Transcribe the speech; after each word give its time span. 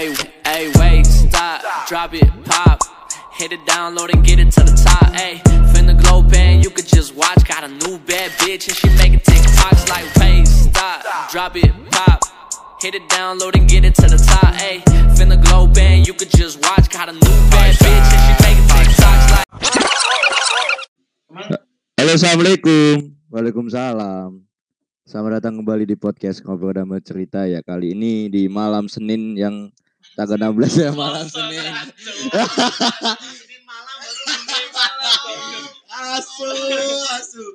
Hey, 0.00 0.16
hey, 0.48 0.72
wait, 0.80 1.04
stop, 1.04 1.60
drop 1.86 2.14
it, 2.14 2.24
pop. 2.48 2.80
Hit 3.36 3.52
it, 3.52 3.60
download 3.68 4.08
and 4.08 4.24
get 4.24 4.40
it 4.40 4.48
to 4.56 4.64
the 4.64 4.72
top. 4.72 5.12
Hey, 5.12 5.44
finna 5.76 5.92
glow 5.92 6.24
band, 6.24 6.64
you 6.64 6.70
could 6.72 6.88
just 6.88 7.12
watch. 7.14 7.44
Got 7.44 7.64
a 7.64 7.68
new 7.68 8.00
bad 8.08 8.32
bitch 8.40 8.64
and 8.64 8.72
she 8.72 8.88
making 8.96 9.20
TikToks 9.20 9.92
like, 9.92 10.08
wait, 10.16 10.48
stop, 10.48 11.04
drop 11.28 11.52
it, 11.54 11.68
pop. 11.92 12.24
Hit 12.80 12.94
it, 12.94 13.04
download 13.12 13.52
and 13.60 13.68
get 13.68 13.84
it 13.84 13.94
to 14.00 14.08
the 14.08 14.16
top. 14.16 14.56
Hey, 14.56 14.80
finna 15.20 15.36
glow 15.36 15.66
band, 15.68 16.08
you 16.08 16.14
could 16.14 16.30
just 16.30 16.64
watch. 16.64 16.88
Got 16.88 17.10
a 17.10 17.12
new 17.12 17.36
bad 17.52 17.76
bitch 17.76 18.08
and 18.08 18.22
she 18.24 18.32
making 18.40 18.64
TikToks 18.72 19.28
like. 19.36 19.48
Halo 22.00 22.16
assalamualaikum 22.16 23.20
Waalaikumsalam 23.28 24.48
Selamat 25.04 25.44
datang 25.44 25.60
kembali 25.60 25.84
di 25.84 26.00
podcast 26.00 26.40
Ngobrol 26.40 26.72
dan 26.72 26.88
Bercerita 26.88 27.44
ya 27.44 27.60
Kali 27.60 27.92
ini 27.92 28.32
di 28.32 28.48
malam 28.48 28.88
Senin 28.88 29.36
yang 29.36 29.68
tanggal 30.16 30.38
16 30.54 30.84
ya 30.84 30.90
malam 30.94 31.26
Senin. 31.26 31.74
Asu 35.90 36.48
Asu 37.14 37.46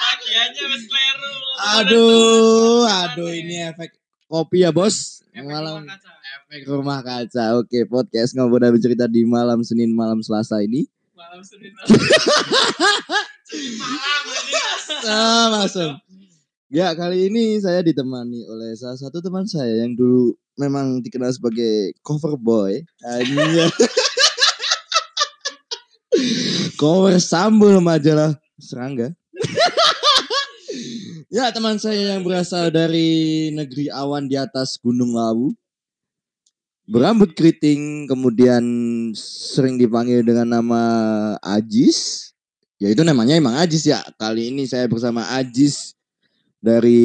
Bagiannya 0.00 0.64
wis 0.72 0.84
kleru. 0.88 1.32
Aduh 1.80 2.82
Aduh 2.88 3.30
ini 3.30 3.68
efek 3.68 3.92
kopi 4.26 4.64
ya 4.64 4.70
bos. 4.72 5.20
Malam. 5.36 5.86
efek 5.86 6.66
rumah 6.66 7.04
kaca. 7.04 7.60
Oke 7.60 7.84
podcast 7.86 8.34
Ngobrol 8.34 8.60
dan 8.64 8.72
Bercerita 8.74 9.06
di 9.06 9.22
malam 9.28 9.62
Senin 9.62 9.92
malam 9.92 10.24
Selasa 10.24 10.58
ini. 10.64 10.88
Malam 11.14 11.40
Senin. 11.44 11.72
Ah, 15.00 15.50
masuk. 15.50 15.96
Ya, 16.70 16.94
kali 16.94 17.26
ini 17.26 17.58
saya 17.58 17.82
ditemani 17.82 18.46
oleh 18.46 18.78
salah 18.78 18.94
satu 18.94 19.18
teman 19.18 19.42
saya 19.42 19.82
yang 19.82 19.98
dulu 19.98 20.38
memang 20.54 21.02
dikenal 21.02 21.34
sebagai 21.34 21.98
cover 21.98 22.38
boy. 22.38 22.78
Hanya 23.02 23.66
cover 26.78 27.18
sambal 27.18 27.82
majalah 27.82 28.38
serangga. 28.54 29.10
ya, 31.34 31.50
teman 31.50 31.82
saya 31.82 32.14
yang 32.14 32.22
berasal 32.22 32.70
dari 32.70 33.50
negeri 33.50 33.90
awan 33.90 34.30
di 34.30 34.38
atas 34.38 34.78
Gunung 34.78 35.18
Lawu. 35.18 35.50
Berambut 36.86 37.34
keriting, 37.34 38.06
kemudian 38.06 38.62
sering 39.18 39.74
dipanggil 39.74 40.22
dengan 40.22 40.62
nama 40.62 40.82
Ajis. 41.42 42.30
Ya 42.78 42.94
itu 42.94 43.02
namanya 43.02 43.34
emang 43.34 43.58
Ajis 43.58 43.90
ya. 43.90 43.98
Kali 44.22 44.54
ini 44.54 44.70
saya 44.70 44.86
bersama 44.86 45.26
Ajis 45.34 45.98
dari 46.60 47.02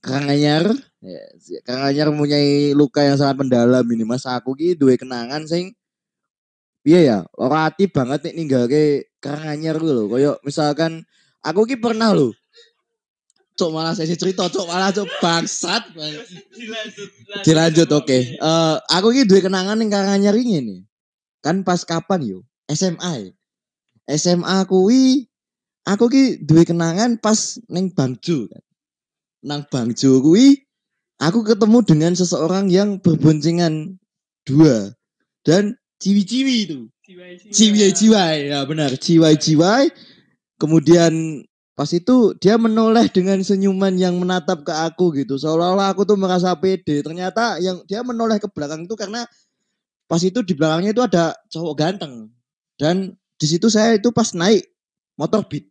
Karanganyar. 0.00 0.74
Ya, 1.00 1.22
Karanganyar 1.64 2.06
mempunyai 2.12 2.76
luka 2.76 3.00
yang 3.06 3.16
sangat 3.16 3.46
mendalam 3.46 3.86
ini. 3.88 4.04
Mas 4.04 4.26
aku 4.26 4.52
ki 4.58 4.76
duwe 4.76 5.00
kenangan 5.00 5.46
sing 5.46 5.72
Iya 6.80 7.00
ya, 7.04 7.18
ora 7.36 7.68
ati 7.68 7.92
banget 7.92 8.24
nih 8.24 8.40
ninggalke 8.40 8.82
Karanganyar 9.20 9.76
ku 9.76 9.84
lho. 9.84 10.08
Kayak 10.08 10.40
misalkan 10.44 11.04
aku 11.44 11.68
ki 11.68 11.76
pernah 11.76 12.16
lho. 12.16 12.32
Cok 13.60 13.70
malah 13.76 13.92
saya 13.92 14.08
cerita, 14.16 14.48
cok 14.48 14.64
malah 14.64 14.88
cok 14.88 15.08
bangsat. 15.20 15.92
Dilanjut. 16.56 17.08
Dilanjut 17.44 17.88
oke. 17.92 18.18
Eh 18.40 18.76
aku 18.96 19.12
ki 19.12 19.28
duwe 19.28 19.44
kenangan 19.44 19.76
ning 19.76 19.92
Karanganyar 19.92 20.32
ini 20.40 20.64
nih. 20.64 20.80
Kan 21.44 21.60
pas 21.64 21.84
kapan 21.84 22.24
yo? 22.24 22.38
SMA. 22.72 23.28
ya? 23.28 23.32
SMA 24.16 24.64
kuwi 24.66 25.29
aku 25.86 26.04
ki 26.12 26.24
duwe 26.44 26.64
kenangan 26.68 27.16
pas 27.20 27.60
ning 27.70 27.92
Bangjo 27.92 28.48
kan. 28.50 28.64
Nang 29.40 29.64
Bangjo 29.68 30.20
kuwi 30.20 30.68
aku 31.20 31.44
ketemu 31.44 31.78
dengan 31.84 32.12
seseorang 32.12 32.68
yang 32.68 33.00
berboncengan 33.00 33.96
dua 34.44 34.92
dan 35.44 35.76
ciwi-ciwi 36.00 36.54
itu. 36.68 36.80
Ciwi-ciwi 37.50 38.50
ya 38.52 38.64
benar, 38.68 38.94
ciwi-ciwi. 38.96 39.92
Kemudian 40.60 41.42
pas 41.72 41.88
itu 41.96 42.36
dia 42.36 42.60
menoleh 42.60 43.08
dengan 43.08 43.40
senyuman 43.40 43.96
yang 43.96 44.20
menatap 44.20 44.60
ke 44.60 44.72
aku 44.72 45.16
gitu. 45.16 45.40
Seolah-olah 45.40 45.96
aku 45.96 46.04
tuh 46.04 46.20
merasa 46.20 46.52
pede. 46.52 47.00
Ternyata 47.00 47.56
yang 47.64 47.80
dia 47.88 48.04
menoleh 48.04 48.36
ke 48.36 48.48
belakang 48.52 48.84
itu 48.84 48.92
karena 48.92 49.24
pas 50.04 50.20
itu 50.20 50.44
di 50.44 50.52
belakangnya 50.52 50.92
itu 50.92 51.00
ada 51.00 51.32
cowok 51.48 51.74
ganteng. 51.74 52.28
Dan 52.76 53.16
di 53.40 53.46
situ 53.48 53.72
saya 53.72 53.96
itu 53.96 54.12
pas 54.12 54.36
naik 54.36 54.68
motor 55.16 55.40
beat. 55.48 55.69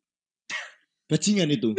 Bajingan 1.09 1.49
itu. 1.49 1.73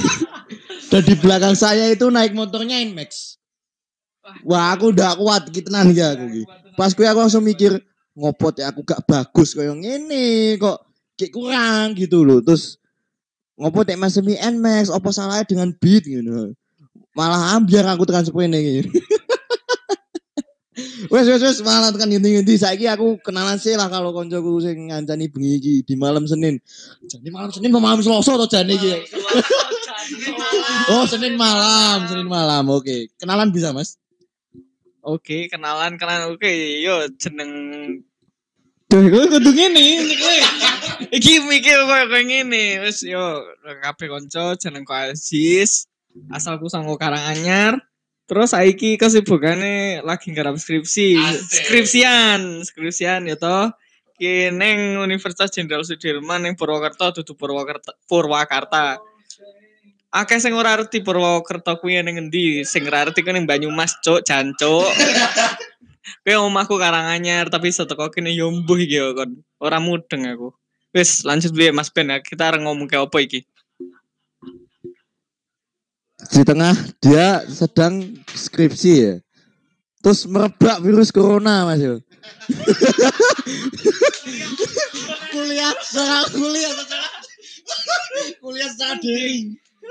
Dan 0.90 1.06
di 1.06 1.14
belakang 1.14 1.54
saya 1.54 1.86
itu 1.86 2.10
naik 2.10 2.34
motornya 2.34 2.82
Inmax. 2.82 3.38
Wah, 4.42 4.74
aku 4.74 4.90
udah 4.90 5.14
kuat 5.14 5.48
gitu 5.54 5.70
tenan 5.70 5.94
ya 5.94 6.18
aku 6.18 6.26
ki. 6.26 6.42
Pas 6.74 6.90
gue 6.90 7.06
aku 7.06 7.18
langsung 7.22 7.46
mikir 7.46 7.78
ngopot 8.18 8.58
ya 8.58 8.74
aku 8.74 8.82
gak 8.82 9.06
bagus 9.06 9.54
kayak 9.54 9.78
ngene 9.80 10.58
kok 10.58 10.82
kayak 11.14 11.32
kurang 11.32 11.94
gitu 11.94 12.26
loh. 12.26 12.42
Terus 12.42 12.76
ngopot 13.54 13.86
ya 13.86 13.94
Mas 13.94 14.18
Semi 14.18 14.34
Nmax 14.34 14.90
apa 14.90 15.08
salahnya 15.14 15.46
dengan 15.46 15.70
beat 15.78 16.04
gitu. 16.04 16.52
Malah 17.14 17.54
ambiar 17.54 17.86
aku 17.86 18.02
tekan 18.02 18.26
sepene 18.26 18.58
gitu. 18.58 18.90
Wes 21.10 21.26
wes 21.26 21.42
wes 21.42 21.58
malah 21.66 21.90
tekan 21.90 22.06
nginti-nginti 22.06 22.54
saiki 22.54 22.86
aku 22.86 23.18
kenalan 23.18 23.58
sih 23.58 23.74
lah 23.74 23.90
kalau 23.90 24.14
koncoku 24.14 24.62
sing 24.62 24.94
ngancani 24.94 25.26
bengi 25.26 25.58
iki 25.58 25.74
di 25.82 25.94
malam 25.98 26.22
Senin. 26.30 26.62
Jadi 27.02 27.28
malam 27.34 27.50
Senin 27.50 27.74
apa 27.74 27.82
malam 27.82 27.98
Selasa 27.98 28.38
to 28.38 28.46
jane 28.46 28.78
iki? 28.78 28.94
Oh, 30.90 31.06
Senin 31.06 31.34
malam, 31.34 32.06
Senin 32.06 32.30
malam. 32.30 32.66
Oke. 32.70 33.10
Kenalan 33.18 33.50
bisa, 33.50 33.74
Mas? 33.74 33.98
Oke, 35.00 35.48
kenalan 35.48 35.96
kenalan 35.96 36.36
oke. 36.36 36.50
Yo 36.78 37.08
jeneng 37.16 37.50
Duh, 38.90 39.06
gue 39.06 39.24
kudu 39.30 39.50
ngene. 39.54 40.02
iki 41.14 41.42
mikir 41.46 41.78
koyo 41.86 42.04
koyo 42.10 42.22
ngene. 42.26 42.82
Wis 42.86 43.06
yo 43.06 43.42
kabeh 43.82 44.10
kanca 44.10 44.58
jeneng 44.58 44.86
Aziz. 44.86 45.86
Asalku 46.30 46.66
sangko 46.66 46.98
Karanganyar. 46.98 47.78
Terus 48.30 48.54
saiki 48.54 48.94
kesibukane 48.94 50.06
lagi 50.06 50.30
nggarap 50.30 50.54
skripsi. 50.54 51.18
Skripsian, 51.50 52.62
skripsian 52.62 53.26
ya 53.26 53.34
toh. 53.34 53.74
Ki 54.14 54.54
ning 54.54 55.02
Universitas 55.02 55.50
Jenderal 55.50 55.82
Sudirman 55.82 56.46
ning 56.46 56.54
Purwokerto 56.54 57.10
dudu 57.10 57.34
Purwokerto 57.34 57.90
Purwakarta. 58.06 59.02
Akeh 60.14 60.38
sing 60.38 60.54
ora 60.54 60.78
arti 60.78 61.02
Purwokerto 61.02 61.74
kuwi 61.82 61.98
ning 62.06 62.22
endi, 62.22 62.62
sing 62.62 62.86
ora 62.86 63.10
arti 63.10 63.26
kuwi 63.26 63.34
ning 63.34 63.50
Banyumas, 63.50 63.98
Cuk, 63.98 64.22
jancuk. 64.22 64.86
Kowe 66.22 66.34
omahku 66.46 66.78
Karanganyar 66.78 67.50
tapi 67.50 67.74
seteko 67.74 68.14
kene 68.14 68.30
yo 68.30 68.46
mbuh 68.46 68.78
iki 68.78 69.02
kon. 69.10 69.42
Ora 69.58 69.82
mudeng 69.82 70.30
aku. 70.30 70.54
Wis 70.94 71.26
lanjut 71.26 71.50
dulu 71.50 71.66
ya 71.66 71.74
Mas 71.74 71.90
Ben 71.90 72.06
ya. 72.06 72.22
Kita 72.22 72.54
areng 72.54 72.62
ngomong 72.62 72.86
ke 72.86 72.94
apa 72.94 73.18
iki? 73.18 73.42
Di 76.30 76.42
tengah 76.46 76.74
dia 77.02 77.42
sedang 77.50 78.06
skripsi 78.30 78.92
ya. 78.94 79.14
Terus 80.00 80.24
merebak 80.24 80.80
virus 80.80 81.12
corona, 81.12 81.68
Mas 81.68 81.82
yo. 81.82 82.00
kuliah 85.30 85.72
secara 85.84 86.24
kuliah 86.32 86.72
secara 86.72 87.08
kuliah 88.40 88.68
secara 88.70 88.94
daring 89.02 89.44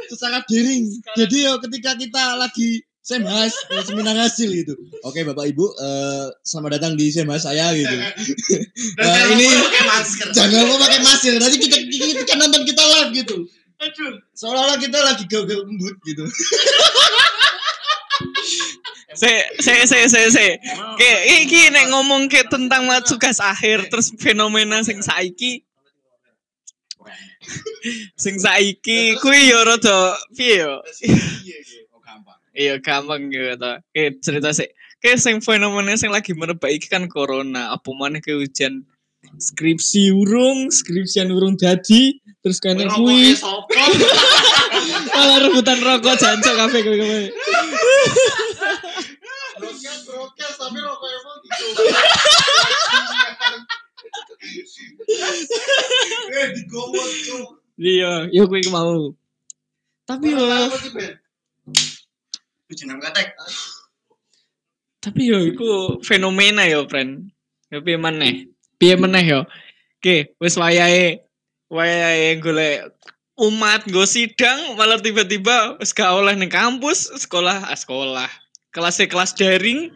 secara 0.10 0.38
daring. 0.48 0.84
Jadi 1.14 1.38
yo 1.46 1.60
ketika 1.62 1.94
kita 2.00 2.24
lagi 2.40 2.82
semhas 3.04 3.54
seminar 3.86 4.18
hasil 4.18 4.50
gitu. 4.50 4.74
Oke 5.06 5.26
bapak 5.26 5.50
ibu 5.52 5.66
eh, 5.78 6.28
selamat 6.46 6.82
datang 6.82 6.94
di 6.98 7.12
semhas 7.14 7.46
saya 7.46 7.74
gitu. 7.76 7.96
Eh, 9.00 9.24
ini 9.38 9.48
jangan 10.34 10.66
lupa 10.66 10.90
pakai 10.90 11.00
masker. 11.06 11.34
Nanti 11.38 11.58
kita, 11.62 11.78
kita, 11.86 12.06
kita 12.26 12.34
nonton 12.38 12.64
kita 12.66 12.82
live 12.82 13.12
gitu 13.26 13.38
Aduh. 13.80 14.20
seolah-olah 14.36 14.78
kita 14.78 15.00
lagi 15.00 15.24
gagal 15.24 15.64
embut 15.64 15.96
gitu 16.04 16.24
Se 19.16 19.32
se 19.60 19.88
se 19.88 20.00
se 20.06 20.22
se. 20.32 20.48
Oke, 20.94 21.12
iki 21.44 21.74
nek 21.74 21.90
ngomong 21.90 22.30
ke 22.30 22.46
tentang 22.46 22.86
tugas 23.02 23.42
akhir 23.42 23.90
terus 23.90 24.14
fenomena 24.16 24.86
sing 24.86 25.02
saiki 25.02 25.66
sing 28.14 28.38
saiki 28.38 29.18
kuwi 29.18 29.50
yo 29.50 29.66
rada 29.66 30.14
piye 30.38 30.62
yo. 30.62 30.84
Iya 32.54 32.78
gampang 32.84 33.32
gitu. 33.34 33.58
Oke, 33.58 34.04
cerita 34.22 34.54
sih. 34.54 34.70
Oke, 35.00 35.18
sing 35.18 35.42
fenomena 35.42 35.98
sing 35.98 36.14
lagi 36.14 36.38
merebak 36.38 36.70
iki 36.70 36.92
kan 36.92 37.10
corona. 37.10 37.74
Apa 37.74 37.90
maneh 37.96 38.22
ke 38.22 38.36
ujian 38.36 38.86
skripsi 39.38 40.10
urung, 40.10 40.74
skripsian 40.74 41.30
urung 41.30 41.54
dadi, 41.60 42.18
terus 42.42 42.58
kene 42.58 42.90
kuwi 42.90 43.38
malah 45.16 45.38
rebutan 45.44 45.80
rokok 45.84 46.16
jancok 46.16 46.56
kabeh 46.56 46.80
kowe-kowe. 46.82 47.24
Broadcast, 49.60 50.02
broadcast, 50.08 50.56
tapi 50.58 50.80
rokok 50.80 51.10
emang 51.12 51.38
gitu. 51.44 51.66
Eh, 56.30 56.48
digowot, 56.56 57.12
cuk. 57.28 57.48
Iya, 57.80 58.32
yo 58.32 58.48
kuwi 58.48 58.66
mau. 58.72 59.14
Tapi 60.08 60.34
yo 60.34 60.44
Tapi 65.00 65.22
yo 65.32 65.40
iku 65.48 66.00
fenomena 66.04 66.68
yo, 66.68 66.88
friend. 66.88 67.32
Yo 67.72 67.80
piye 67.86 67.96
meneh? 67.96 68.50
Piye 68.80 68.96
meneh 68.96 69.24
yo? 69.28 69.42
Oke, 70.00 70.32
wis 70.40 70.56
wayahe 70.56 71.20
wayahe 71.68 72.40
golek 72.40 72.88
umat 73.36 73.84
nggo 73.88 74.08
sidang 74.08 74.80
malah 74.80 75.00
tiba-tiba 75.00 75.76
wis 75.80 75.92
gak 75.92 76.08
oleh 76.12 76.32
ning 76.36 76.48
kampus, 76.48 77.12
sekolah, 77.20 77.68
ah, 77.68 77.76
sekolah. 77.76 78.28
Kelas 78.72 79.04
kelas 79.04 79.36
daring. 79.36 79.92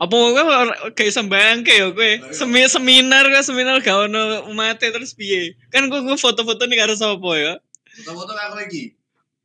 Apa 0.00 0.10
ora- 0.16 0.90
kayak 0.96 1.14
sembayang 1.14 1.62
kayak 1.62 1.80
yo 1.80 1.88
kowe? 1.92 2.12
Semi 2.34 2.64
seminar 2.66 3.28
kan 3.28 3.44
seminar 3.44 3.78
gak 3.78 4.08
ono 4.08 4.48
umate 4.48 4.88
terus 4.90 5.12
piye? 5.12 5.52
Kan 5.68 5.92
kowe 5.92 6.00
kowe 6.02 6.16
foto-foto 6.16 6.64
nih 6.64 6.80
karo 6.80 6.96
sapa 6.96 7.30
ya? 7.36 7.54
foto-foto 7.94 8.32
karo 8.34 8.58
iki 8.66 8.90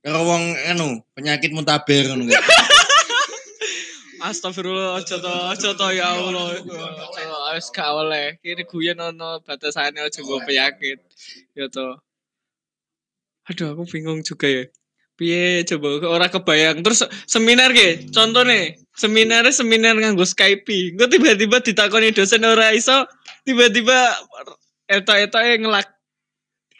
karo 0.01 0.25
wong 0.25 0.43
anu 0.65 1.03
penyakit 1.13 1.53
muntaber 1.53 2.07
ngono 2.09 2.25
Astagfirullah, 4.19 5.00
aja 5.00 5.16
to, 5.18 5.31
aja 5.31 5.69
to 5.74 5.88
ya 5.95 6.07
Allah. 6.12 6.60
Aja 6.60 7.56
wis 7.56 7.71
gak 7.71 7.88
oleh. 7.88 8.36
Kene 8.44 8.63
guyon 8.68 9.00
ono 9.00 9.39
batasane 9.39 10.00
aja 10.04 10.19
nggo 10.19 10.44
penyakit. 10.44 11.00
Ya 11.56 11.71
to. 11.71 11.98
Aduh, 13.50 13.74
aku 13.74 13.83
bingung 13.88 14.21
juga 14.21 14.45
ya. 14.45 14.63
Piye 15.16 15.63
coba 15.68 15.88
ora 16.07 16.27
kebayang. 16.31 16.80
Terus 16.83 17.04
seminar 17.27 17.75
ge, 17.75 18.07
contoh 18.12 18.48
nih, 18.48 18.80
seminar 18.95 19.44
seminar 19.51 19.95
nganggo 19.95 20.24
Skype. 20.24 20.95
Engko 20.95 21.12
tiba-tiba 21.12 21.60
ditakoni 21.60 22.16
dosen 22.16 22.44
ora 22.48 22.71
iso, 22.71 23.07
tiba-tiba 23.44 24.16
eta-eta 24.88 25.44
ngelak. 25.60 25.88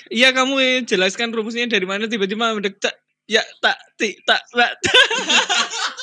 Iya 0.10 0.34
kamu 0.34 0.88
jelaskan 0.90 1.30
rumusnya 1.30 1.70
dari 1.70 1.86
mana 1.86 2.10
tiba-tiba 2.10 2.58
mendek 2.58 2.82
tak 2.82 2.98
ya 3.30 3.46
tak 3.62 3.78
ti 3.94 4.18
tak 4.26 4.42
tak 4.50 4.74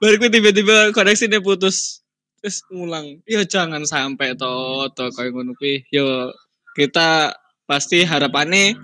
baru 0.00 0.26
tiba-tiba 0.30 0.90
koneksinya 0.94 1.40
putus. 1.40 2.02
Terus 2.44 2.60
ngulang 2.68 3.24
ya 3.24 3.40
jangan 3.48 3.88
sampai 3.88 4.36
to 4.36 4.86
to 4.92 5.08
kayak 5.16 5.32
ngono 5.32 5.56
yo 5.88 6.28
kita 6.76 7.32
pasti 7.64 8.04
harapannya 8.04 8.76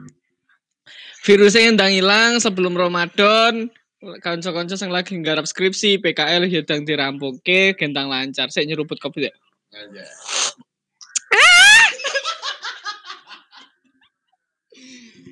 virusnya 1.20 1.68
yang 1.68 1.92
hilang 1.92 2.40
sebelum 2.40 2.72
Ramadan. 2.72 3.68
Kanca-kanca 4.00 4.80
yang 4.80 4.96
lagi 4.96 5.12
nggarap 5.12 5.44
skripsi 5.44 6.00
PKL 6.00 6.48
ya 6.48 6.64
dang 6.64 6.88
dirampungke 6.88 7.76
gentang 7.76 8.08
lancar. 8.08 8.48
Saya 8.48 8.64
nyeruput 8.64 8.96
kopi 8.96 9.28
ya 9.28 9.32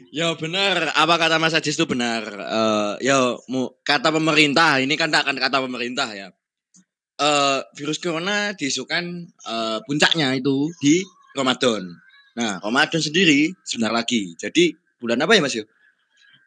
Ya 0.08 0.32
benar, 0.36 0.96
apa 0.96 1.14
kata 1.20 1.36
Mas 1.36 1.52
Ajis 1.52 1.76
itu 1.76 1.84
benar. 1.84 2.24
Eh 2.24 3.08
ya 3.08 3.36
kata 3.84 4.08
pemerintah, 4.08 4.80
ini 4.80 4.96
kan 4.96 5.12
tak 5.12 5.28
akan 5.28 5.36
kata 5.36 5.60
pemerintah 5.64 6.08
ya. 6.16 6.28
Eh 7.20 7.60
virus 7.76 8.00
corona 8.00 8.56
diisukan 8.56 9.04
eh, 9.28 9.78
puncaknya 9.84 10.32
itu 10.38 10.72
di 10.80 11.04
Ramadan. 11.36 11.84
Nah, 12.38 12.62
Ramadan 12.62 13.02
sendiri 13.02 13.52
sebentar 13.66 13.90
lagi. 13.90 14.32
Jadi 14.38 14.70
bulan 15.02 15.20
apa 15.20 15.34
ya 15.36 15.42
Mas 15.42 15.58
yo? 15.58 15.66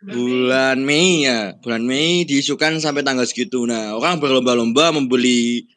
Bulan 0.02 0.81
Mei 0.81 1.28
ya. 1.28 1.54
Bulan 1.62 1.84
Mei 1.86 2.25
diisukan 2.25 2.81
sampai 2.81 3.06
tanggal 3.06 3.28
segitu. 3.28 3.68
Nah, 3.68 3.94
orang 3.94 4.18
berlomba-lomba 4.18 4.96
membeli 4.96 5.68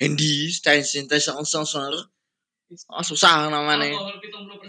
handy 0.00 0.50
sanitizer 0.50 1.36
Oh, 2.86 3.02
susah 3.02 3.50
namanya. 3.50 3.98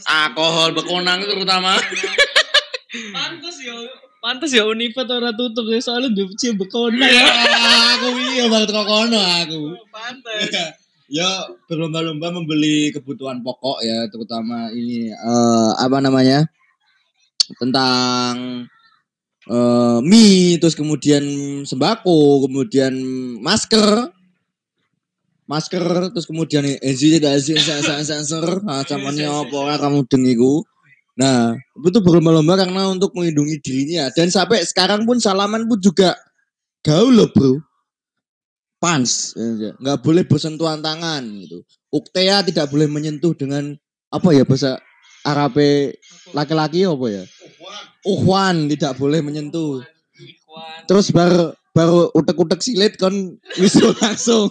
Alkohol 0.10 0.74
bekonang 0.74 1.22
itu 1.22 1.38
terutama. 1.38 1.78
pantas 2.91 3.55
ya 3.63 3.75
pantas 4.19 4.51
ya 4.51 4.63
Unifa 4.67 5.07
ora 5.07 5.31
tutup 5.31 5.65
ya 5.71 5.79
soalnya 5.79 6.11
duci 6.11 6.51
bekonang 6.53 7.07
Ya, 7.07 7.25
aku 7.95 8.07
iya 8.35 8.45
banget 8.51 8.69
kok 8.75 8.85
kono 8.88 9.19
aku. 9.19 9.61
pantas 9.89 10.51
Ya 11.11 11.27
berlomba-lomba 11.67 12.31
membeli 12.31 12.88
kebutuhan 12.95 13.43
pokok 13.43 13.83
ya, 13.83 14.07
terutama 14.07 14.71
ini 14.71 15.11
eh 15.11 15.71
apa 15.75 15.99
namanya? 15.99 16.47
tentang 17.59 18.63
eh 19.51 19.99
mie, 20.07 20.55
terus 20.55 20.71
kemudian 20.71 21.23
sembako, 21.67 22.47
kemudian 22.47 22.95
masker. 23.43 24.07
Masker, 25.51 26.15
terus 26.15 26.23
kemudian 26.23 26.63
enzim 26.79 27.19
tidak 27.19 27.43
enzim 27.43 27.59
sensor, 28.07 28.63
macam 28.63 29.03
apa 29.03 29.55
ora 29.59 29.75
kamu 29.75 30.07
dengiku. 30.07 30.63
Nah, 31.21 31.53
itu 31.77 32.00
berlomba-lomba 32.01 32.65
karena 32.65 32.89
untuk 32.89 33.13
melindungi 33.13 33.62
dirinya 33.62 34.09
dan 34.09 34.33
sampai 34.33 34.65
sekarang 34.65 35.06
pun 35.06 35.21
salaman 35.21 35.69
pun 35.69 35.77
juga 35.77 36.18
gaul 36.81 37.13
loh, 37.13 37.29
Bro. 37.29 37.62
Pans, 38.81 39.38
ya, 39.38 39.77
nggak 39.77 40.01
boleh 40.01 40.25
bersentuhan 40.25 40.81
tangan 40.81 41.21
gitu. 41.45 41.62
Uktea 41.94 42.41
tidak 42.41 42.73
boleh 42.73 42.89
menyentuh 42.89 43.38
dengan 43.38 43.77
apa 44.09 44.33
ya 44.33 44.41
bahasa 44.41 44.81
Arab 45.21 45.53
laki-laki 46.33 46.89
apa 46.89 47.06
ya? 47.06 47.24
Uhwan 48.01 48.65
tidak 48.74 48.97
boleh 48.97 49.21
menyentuh. 49.21 49.85
Terus 50.89 51.13
baru 51.13 51.53
baru 51.77 52.09
utek-utek 52.17 52.65
silet 52.65 52.97
kan 52.97 53.13
wisuh 53.62 53.94
langsung. 54.01 54.50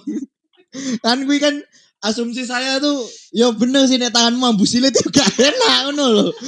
kan 1.03 1.27
gue 1.27 1.39
kan 1.43 1.59
asumsi 2.01 2.49
saya 2.49 2.81
tuh 2.81 3.05
ya 3.31 3.53
bener 3.53 3.85
sih 3.85 4.01
nek 4.01 4.13
tangan 4.13 4.37
mambu 4.37 4.65
silet 4.65 4.93
itu 4.93 5.09
gak 5.13 5.31
enak 5.37 5.77
ngono 5.89 6.07
loh. 6.09 6.31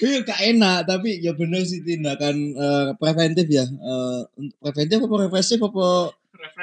Iya 0.00 0.24
gak 0.24 0.40
enak 0.40 0.88
tapi 0.88 1.20
ya 1.20 1.36
bener 1.36 1.68
sih 1.68 1.84
tindakan 1.84 2.56
eh, 2.56 2.88
preventif 2.96 3.44
ya. 3.52 3.68
Eh, 3.68 4.20
preventif 4.56 5.04
apa 5.04 5.14
represif 5.28 5.60
apa 5.60 6.16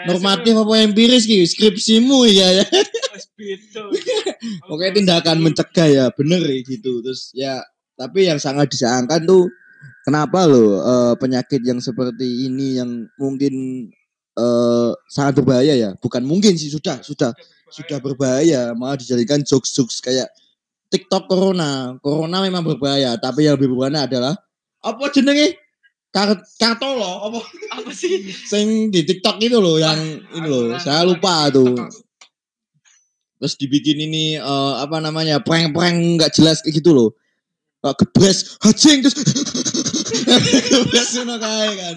normatif 0.09 0.53
apa 0.57 0.73
empiris 0.81 1.29
ki 1.29 1.45
skripsimu 1.45 2.25
ya 2.25 2.57
ya. 2.57 2.65
Pokoknya 4.65 4.93
tindakan 4.97 5.45
mencegah 5.45 5.87
ya 5.93 6.05
bener 6.09 6.41
ya 6.41 6.57
gitu 6.65 7.05
terus 7.05 7.29
ya 7.37 7.61
tapi 7.93 8.25
yang 8.25 8.41
sangat 8.41 8.73
disayangkan 8.73 9.29
tuh 9.29 9.45
kenapa 10.01 10.49
loh 10.49 10.81
eh, 10.81 11.13
penyakit 11.21 11.61
yang 11.61 11.77
seperti 11.77 12.49
ini 12.49 12.81
yang 12.81 13.05
mungkin 13.21 13.53
eh, 14.37 14.91
sangat 15.11 15.41
berbahaya 15.41 15.73
ya. 15.75 15.89
Bukan 15.99 16.23
mungkin 16.23 16.55
sih 16.55 16.71
sudah 16.71 16.99
sudah 17.03 17.31
sudah 17.71 17.97
berbahaya. 17.99 18.75
Malah 18.75 18.99
dijadikan 18.99 19.41
jokes-jokes 19.43 19.99
kayak 20.03 20.27
TikTok 20.91 21.27
corona. 21.31 21.95
Corona 22.03 22.43
memang 22.43 22.63
berbahaya 22.63 23.15
tapi 23.17 23.47
yang 23.47 23.55
lebih 23.55 23.71
berbahaya 23.75 24.07
adalah 24.07 24.33
apa 24.81 25.03
jenenge? 25.13 25.57
Kar 26.11 26.35
kartolo 26.59 27.31
apa? 27.31 27.39
Apa 27.79 27.91
sih? 27.95 28.27
Sing 28.27 28.91
di 28.91 29.07
TikTok 29.07 29.39
itu 29.39 29.55
loh 29.55 29.79
yang 29.79 29.99
ini 30.35 30.47
loh 30.47 30.75
saya 30.79 31.07
lupa 31.07 31.47
tuh. 31.47 31.71
Terus 33.41 33.55
dibikin 33.57 33.97
ini 33.97 34.35
eh, 34.35 34.73
apa 34.77 34.99
namanya 34.99 35.39
prank-prank 35.39 36.19
nggak 36.19 36.35
jelas 36.35 36.59
kayak 36.59 36.83
gitu 36.83 36.91
loh. 36.91 37.09
Kak 37.81 37.97
gebres 37.97 38.61
hacing 38.61 39.01
terus 39.01 39.17
gebres 40.69 41.09
ngono 41.17 41.41
kae 41.41 41.69
kan 41.81 41.95